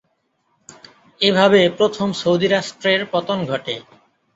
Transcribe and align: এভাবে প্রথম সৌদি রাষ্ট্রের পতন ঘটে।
এভাবে 1.21 1.61
প্রথম 1.77 2.07
সৌদি 2.13 2.47
রাষ্ট্রের 2.47 3.01
পতন 3.13 3.39
ঘটে। 3.45 3.75